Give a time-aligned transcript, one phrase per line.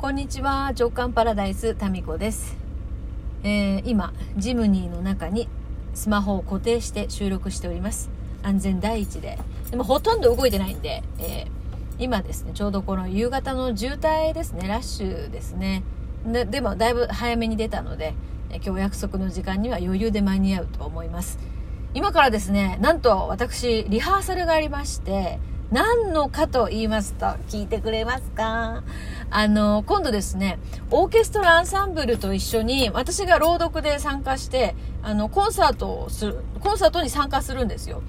[0.00, 0.72] こんにちは。
[0.78, 2.56] 直感パラダイスタミコです、
[3.42, 5.48] えー今ジムニーの中に
[5.92, 8.08] スマホを固定して収録しております。
[8.44, 9.40] 安全第一で。
[9.72, 11.50] でもほとんど動いてないんで、えー
[11.98, 14.68] 今ですねちょうどこの夕方の渋滞ですね。
[14.68, 15.82] ラッシュですね。
[16.24, 18.14] でもだいぶ早めに出たので
[18.64, 21.40] 今日約束の時間には余裕で間に合うと思います。
[21.94, 25.40] 今からですねなんと私リハーサルがありまして
[25.70, 28.82] 何のかと言いますと聞いてくれますか？
[29.30, 30.58] あの今度ですね
[30.90, 38.02] オーケストラアンサンブルと一緒に私が朗読で参加してあのコンサートをするコンサートに参加するんですよ。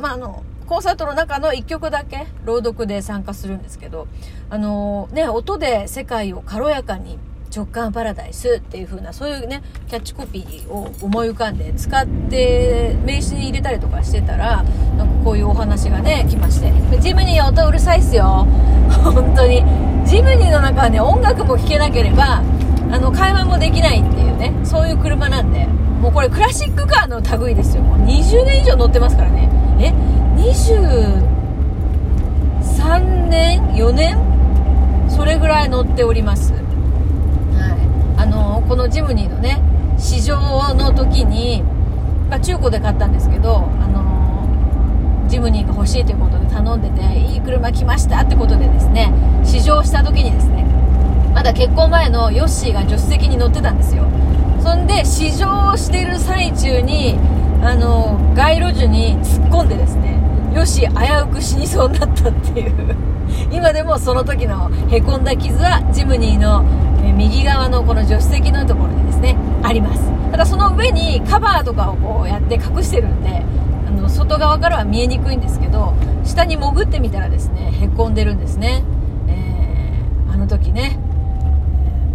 [0.00, 4.08] まああのコンサートの中の1曲だけ朗読で参加するんですけど
[4.48, 7.18] あのね音で世界を軽やかに
[7.56, 14.62] 直感パラダイスっていう風なそういうねキャッチコピーを思い浮かんで使って名刺に入れたりとかしてたら
[14.98, 16.70] なんかこういうお話がね来まして。
[17.00, 18.46] ジムニー音うるさいっすよ。
[19.02, 19.64] 本当に。
[20.04, 22.42] ジムニーの中はね音楽も聴けなければ
[22.90, 25.66] あの会話もできないっていうねそういう車なんで。
[26.00, 27.82] もうこれクラシックカーの類ですよ。
[27.82, 29.48] もう20年以上乗ってますからね。
[29.80, 29.94] え
[30.36, 34.18] ？23年？4年？
[35.08, 36.52] それぐらい乗っております、
[38.68, 39.60] このジムニーのね
[39.98, 40.36] 試乗
[40.74, 41.62] の時に、
[42.28, 49.12] まあ、中古で買ったんですけど、あのジムニーが欲しいということで頼んでていい車来ましたってことでですね
[49.44, 50.64] 試乗した時にですね
[51.34, 54.04] まだ結婚前のヨッシーが助手席に乗ってたんですよ。
[54.62, 57.16] そんで試乗してる最中に
[57.62, 60.18] あの街路樹に突っ込んでですね
[60.54, 62.96] ヨッシー危うく死にそうになったっていう。
[63.50, 66.64] 今でもその時のへこんだ傷はジムニーの
[67.06, 70.02] え右側のこの助手席のところにですねあります。
[70.30, 73.42] ただその上にカバーとかをこうやって隠してるんで
[73.86, 78.82] あの外側からは見えにくいんですけど下に潜ってみたらですねへこんでるんですね、
[79.28, 80.98] えーあの時ね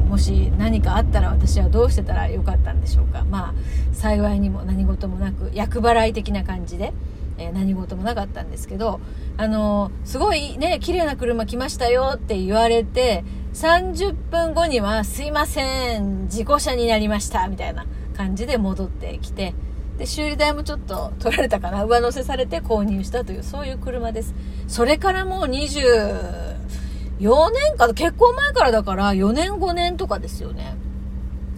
[0.09, 3.23] もし何かあったら私はどうしてたらよかったんでしょうか。
[3.23, 3.53] まあ
[3.93, 6.93] 幸いにも何事もなく厄払い的な感じで、
[7.37, 8.99] えー何事もなかったんですけど
[9.37, 13.23] あのーすごいね綺麗な車来ましたよって言われて
[13.53, 17.85] 30分後には「すいません事故車になりました」みたいな
[18.15, 19.53] 感じで戻ってきて
[19.97, 24.33] で修理代もちょっと取られたかな上乗せされて購入したというそういう車です。
[24.67, 30.75] それからもう24年か結婚前からだから4年5年とかですよね。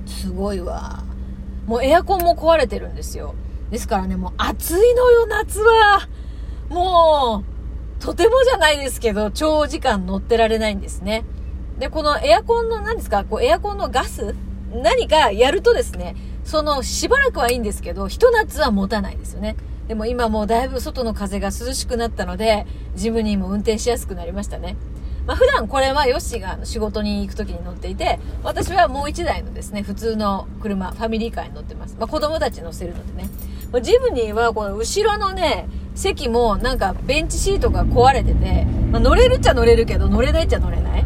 [0.06, 1.04] すごいわ。
[1.68, 3.36] もうエアコンも壊れてるんですよ。
[3.70, 6.10] ですからねもう暑いのよ夏は。
[6.70, 7.44] も
[8.00, 11.24] うとてもじゃないですけど長時間乗ってられないんですね。
[11.80, 13.26] でこのエアコンの何ですか？
[13.26, 14.36] こうエアコンのガス？
[14.74, 19.56] 何かやるとですねそのしばらくはいいんですけどひと夏は持たないですよね
[19.88, 24.76] でも今もうだいぶ外の風が涼しくなったのでジムニーも運転しやすくなりましたね
[25.26, 31.96] まあ、普段これはヨッシーが仕事に行く時に乗っていて、私はもう1台のですね、普通の車、ファミリーカーに乗ってます。
[31.98, 33.30] まあ、子供たち乗せるのでね。
[33.72, 41.06] まジムニーはこの後ろのね、席もなんかベンチシートが壊れてて、まあ、乗れるっちゃ乗れるけど、乗れないっちゃ乗れない。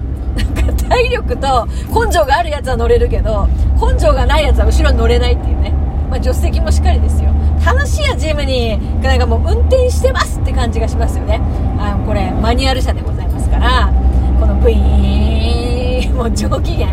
[0.89, 3.47] 体力と根性があるやつは乗れるけど、
[3.79, 5.73] 根性がないやつは後ろに乗れないっていうね。
[6.09, 7.31] まあ、助手席もしっかりですよ。
[7.65, 9.03] 楽しいや、ジムニー。
[9.03, 11.41] なんかもう運転してますって感じがしますよね。
[11.77, 13.91] あの、これ、マニュアル車でございますから、
[14.39, 16.87] このブイーン、もう上機嫌。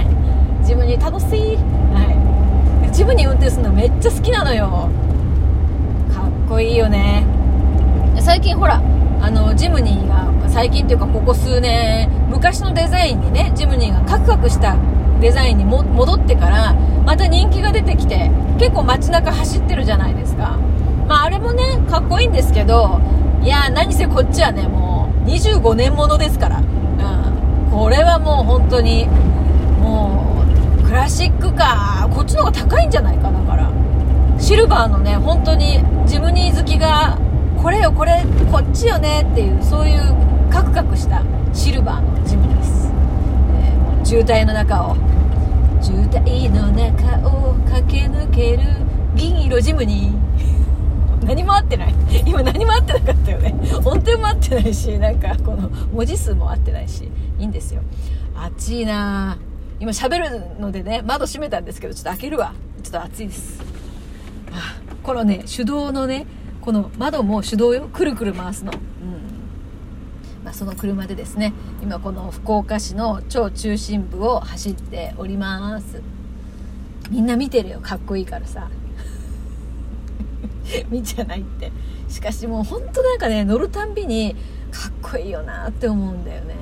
[0.65, 1.56] ジムニー楽しい。
[1.93, 2.93] はい。
[2.93, 4.88] ジムニー運転するのめっちゃ好きなのよ。
[6.12, 7.25] かっこいいよね。
[8.21, 8.81] 最近ほら、
[9.25, 14.77] あの、ジムニーが、最近っていうかここ数年、昔のデザインにね、ジムニーがカクカクした
[15.19, 16.75] デザインに戻ってから、
[17.07, 20.59] また人気が出てきて、結構街中走ってるじゃないですか。
[21.09, 23.01] まああれもね、かっこいいんですけど、
[23.43, 26.59] いや、何せこっちはね、もう25年ものですから。
[26.59, 27.71] うん。
[27.71, 29.07] これはもう本当に、
[29.81, 30.45] も
[30.83, 33.71] う、クラシックカー、こっちの方が高いんじゃないかだから。
[34.39, 37.17] シルバーのね、本当にジムニー好きが、
[37.63, 38.24] これよ、これ、
[38.75, 40.01] っちよねっていう、そういう
[40.51, 42.91] カクカクしたシルバーのジムです。
[43.62, 44.97] えー渋滞の中を、
[45.81, 48.65] 渋滞の中を駆け抜ける
[49.15, 50.15] 銀色ジムニー。
[51.25, 51.95] 何も合ってない。
[52.27, 53.54] 今何も合ってなかったよね。
[53.84, 57.09] 音程も合ってないしなんかこの文字数も合ってないし
[57.39, 57.81] いいんですよ。
[58.37, 59.39] 暑いな。
[59.81, 62.53] 今喋るのでね窓閉めたんですけどちょっと開けるわ。
[62.83, 63.63] ちょっと暑いです。
[65.03, 66.27] このね手動のね
[66.65, 68.72] この窓も手動よくるくる回すの。
[68.72, 70.45] うん。
[70.45, 71.53] まあ、その車でですね
[71.83, 76.01] 今この福岡市の超中心部を走っております。
[77.11, 77.81] みんな見てるよ。
[77.81, 78.71] かっこいいからさ。
[80.89, 81.71] 見じゃないって。
[82.09, 84.34] しかしもう本当なんかね乗るたんびに
[84.71, 86.55] かっこいいよなって思うんだよね。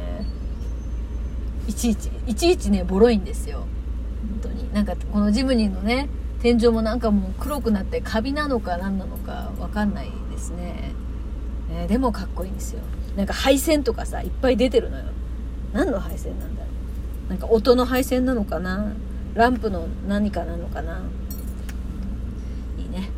[1.68, 3.66] いちいちいちいちねボロいんですよ。
[4.40, 4.72] 本当に。
[4.74, 6.08] なんかこのジムニーのね
[6.42, 10.92] 天井もなんかもう黒くなってカビなのか何なのか分かんないですね、
[11.70, 12.80] え、でもかっこいいんですよ。
[13.16, 15.04] なんか配線とかさいっぱい出てるのよ。
[15.72, 16.68] 何の配線なんだろ
[17.28, 17.30] う。
[17.30, 18.92] なんか音の配線なのかな。
[19.34, 21.02] ランプの何かなのかな。
[22.76, 23.08] いいね。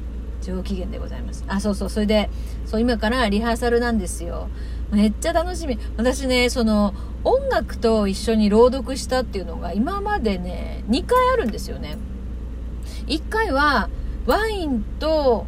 [0.42, 1.44] 上機嫌でございます。
[1.48, 1.88] あそうそう。
[1.88, 2.28] それで
[2.66, 4.48] そう今からリハーサルなんですよ。
[4.92, 5.78] めっちゃ楽しみ。
[5.96, 6.92] 私ねその
[7.24, 11.96] 音楽と一緒に朗読したっていうのが今までね2回あるんですよね。
[13.06, 13.88] 1回は
[14.26, 15.46] ワインと、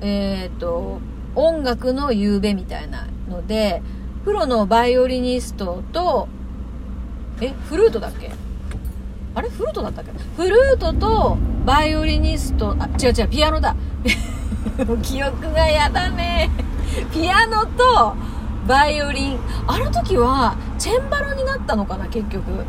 [0.00, 1.00] えっ、ー、と、
[1.34, 3.82] 音楽の夕べみたいなので、
[4.24, 6.28] プロのバイオリニストと、
[7.40, 8.30] え、フルートだっけ？
[9.34, 9.48] あれ？
[9.48, 10.12] フルートだったっけ？
[10.12, 11.36] フルートと
[11.66, 13.76] バイオリニスト、あ、違う違う、ピアノだ。
[15.02, 16.50] 記憶がやだね。
[17.12, 18.14] ピアノと
[18.66, 19.38] バイオリン。
[19.66, 22.64] あの時は、チェンバロになったのかな、結局。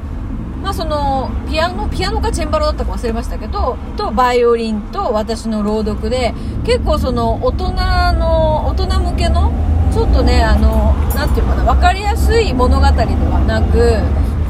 [0.63, 6.33] まあ、そのピアノピアノかチェンバロだったか忘れましたけどとバイオリンと私の朗読で
[6.65, 7.73] 結構その大人
[8.13, 9.51] の大人向けの
[9.91, 13.99] ちょっとねあのなていうかな分かりやすい物語ではなく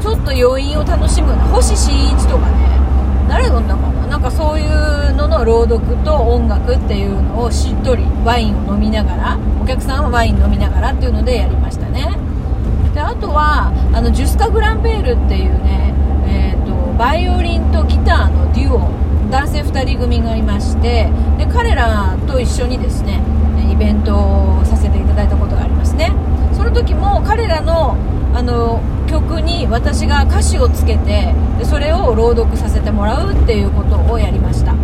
[0.02, 2.78] ちょっと余韻を楽しむ星新一とかね
[3.28, 4.06] 誰飲んだかな。
[4.06, 12.16] なんかそういうのの朗読と音楽っていうのをしっとりワインを飲みながらお客さんはワイン飲みながらっていうのでやりましたね。
[12.94, 15.92] であとはあのジュスカ・グランベールっていうね
[16.26, 23.20] えー、とバイオリンとギターのデュオ男性2人組がいましてで彼らと一緒にですね
[23.70, 26.12] イベントをさせていただいたことがありますね。
[26.52, 27.96] その時も彼らの
[28.32, 34.74] あの曲に私が歌詞をつけてでそれを朗読させてもらうっていうことをやりました。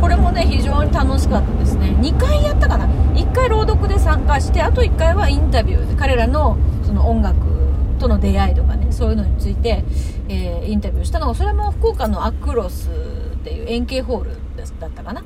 [0.00, 1.96] これもね非常に楽しかったですね。
[2.00, 2.86] 2回やったかな。
[3.14, 7.59] 1回朗読で参加してあと1回はインタビューで彼らのその音楽
[8.00, 9.84] との出会いとかねそういうのについて、
[10.28, 14.30] えー、インタビューしたのがそれも福岡のアクロスっていう円形ホール
[14.80, 15.24] だったかな。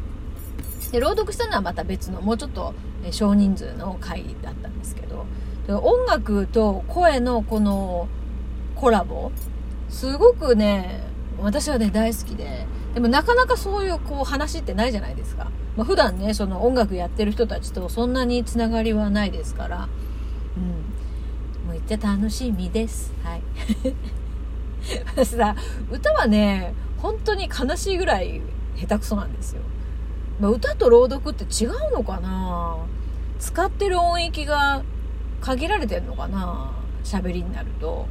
[0.92, 2.74] で朗読したのはまた別のもうちょっと
[3.10, 5.24] 少人数の回だったんですけど。
[5.66, 8.06] 音楽と声のこの
[8.74, 9.32] コラボ
[9.88, 11.00] すごくね
[11.40, 12.66] 私はね大好きで。
[12.92, 19.88] でもなかなかそういうこう話ってないじゃないですか、まあ、普段ねその音楽やってる人たちとそんなにつながりはないですから。
[21.84, 23.12] ちゃ楽しみです。
[23.22, 23.42] はい。
[25.14, 25.54] 私さ、
[25.90, 28.40] 歌はね、本当に悲しいぐらい
[28.76, 29.62] 下手くそなんですよ。
[30.40, 32.78] まあ、歌と朗読って違うのかな？
[33.38, 34.82] 使ってる音域が
[35.40, 36.72] 限られてんのかな？
[37.04, 38.06] 喋りになると。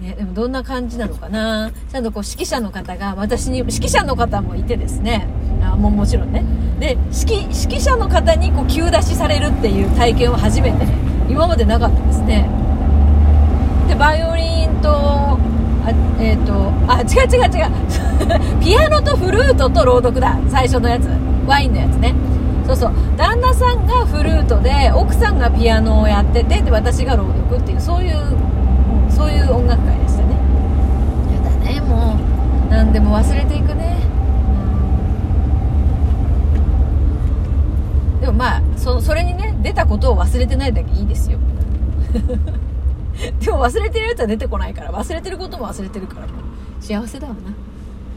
[0.00, 1.72] ね、でもどんな感じなのかな？
[1.90, 5.26] ちゃんとこう指揮者の方が私に、指揮者の方もいてですね、
[5.60, 6.44] あももちろんね。
[6.78, 10.86] で、指揮、指揮者の方にこう急出しされるっていう体験を初めて、
[11.28, 12.48] 今までなかったですね。
[13.88, 18.60] でバイオリンとあえっ、ー、とあ違う違う違う。
[18.60, 20.38] ピアノとフルートと朗読だ。
[20.48, 21.08] 最初のやつ。
[21.46, 22.14] ワインのやつね。
[22.66, 22.92] そうそう。
[23.16, 28.14] 旦那さんがフルートで奥さんがピアノをやっててで私が朗読っていうそういう
[29.08, 30.36] そういう音楽会でしたね。
[31.34, 32.38] やだねもう。
[32.70, 33.96] 何でも忘れていくね、
[38.14, 41.38] うん、でもまあそそれにね出たことを忘れてないだけいいですよ。
[43.40, 46.26] でも忘れてるやつは出てこないから忘れてることも忘れてるから。
[46.26, 46.32] も
[46.80, 47.34] う幸せだわ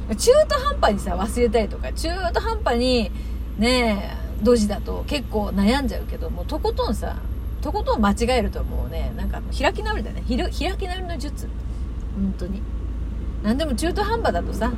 [0.07, 0.15] な。
[0.15, 3.11] 中途半端にさ忘れたりとか中途半端に
[3.57, 7.15] ねえドジだと結構悩んじゃうけどもうとことんさ
[7.61, 10.23] とことん間違えるともうねなんか開き直りだね。
[10.27, 11.47] 開き直りの術。
[12.15, 12.61] 本当に。
[13.43, 14.71] 何でも中途半端だとさ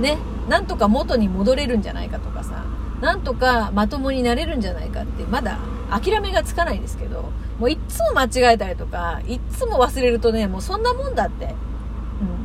[0.00, 0.18] ね
[0.48, 2.64] なんとか元に戻れるんじゃないかとかさ
[3.00, 5.58] なんとかまともになれるんじゃないかってまだ
[5.90, 11.48] 諦めがつかないんですけどもういっつも間違えたりとかいっつも忘れるとねもうそんなもんだって、う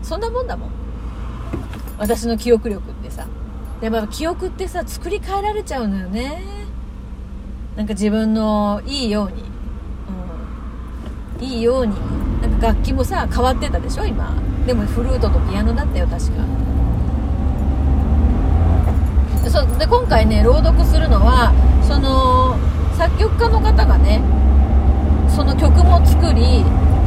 [0.02, 0.70] ん、そんなもんだもん。
[1.98, 3.26] 私の記憶力ってさ。
[3.82, 6.44] でも記憶ってさ作り変えられちゃうのよね。
[7.76, 9.44] なんか自分のいいように、
[11.40, 11.96] うん、いいように。
[12.42, 14.34] なんか楽器もさ変わってたでしょ今。
[14.66, 16.44] でもフルートとピアノだったよ確か。
[19.50, 21.54] そで今回ね朗読するのは
[21.88, 22.58] その
[22.98, 24.22] 作曲家の方がね
[25.30, 26.64] その曲も作り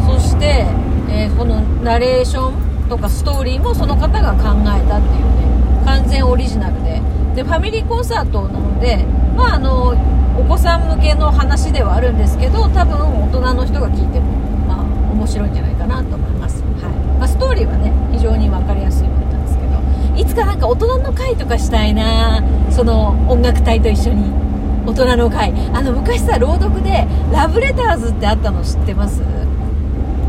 [0.07, 0.67] そして、
[1.11, 7.01] えー、このナレーションとかストーリーもその方が考えたっていうね完全オリジナルで。
[7.35, 9.05] でファミリーコンサートなので
[9.37, 9.95] まああの
[10.37, 14.27] お子さん向けの話ではあるんですけど多分大人の人が聞いても
[14.67, 17.19] まあ面白いんじゃないかなと思います、はい。
[17.19, 19.69] まあ、ストーリーはね非常に分かりやすいものなんですけど。
[20.17, 24.48] いつかなんか大人の会とかしたいなその音楽隊と一緒に。
[24.87, 25.53] 大人の会。
[25.73, 29.23] あの昔さ朗読でラブレターズってあったの知ってます？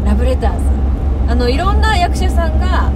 [0.05, 0.65] ラブレターズ。
[1.29, 2.91] あのいろんな役者さんが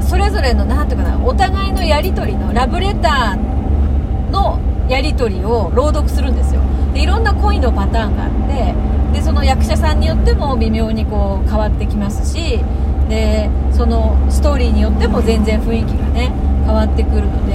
[0.00, 6.60] それぞれの何ていうかなお互いのやり取りのラブレターのやり取りを朗読するんですよ。
[6.94, 12.60] でいろんな恋のパターンがあってでその役者さんによっても微妙にこう変わってきますし
[13.08, 16.32] でそのストーリーによっても全然雰囲気がね
[16.64, 17.54] 変わってくるので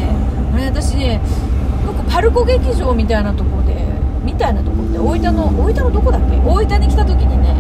[0.54, 1.22] あれ私ね
[2.10, 3.76] パルコ劇場みたいなとこで
[4.24, 6.38] みたいなとこって大分の大分のどこだっけ？
[6.38, 7.54] 大分に来た時にね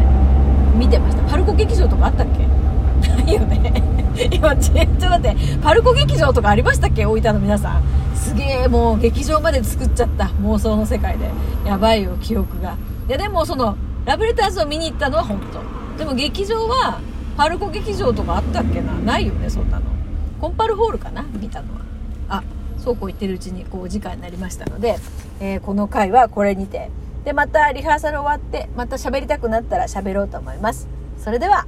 [0.75, 1.23] 見てました。
[1.23, 2.45] パルコ劇場とかあったっけ？
[3.23, 3.83] ないよね。
[4.31, 5.35] 今ちょっと待って。
[5.61, 7.05] パルコ劇場とかありましたっけ？
[7.05, 7.81] 大分の皆さん。
[8.15, 10.25] すげえもう劇場まで作っちゃった。
[10.41, 11.29] 妄想の世界で。
[11.65, 12.75] やばいよ記憶が。
[13.07, 13.75] いやでもその
[14.05, 15.99] ラブレターズを見に行ったのは本当。
[15.99, 16.99] でも劇場は
[17.37, 18.93] パルコ劇場とかあったっけな？
[18.93, 19.85] ないよねそんなの。
[20.41, 21.23] コンパルホールかな？
[21.39, 21.81] 見たのは。
[22.87, 24.95] そうこう言ってるうちにこうお時間になりましたので、
[25.41, 26.89] えー、この回はこれにて。
[27.25, 30.87] でまたリハーサル終わってまた喋りたくなったら喋ろうと思います。
[31.17, 31.67] それでは。